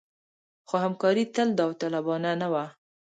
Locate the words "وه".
2.53-2.65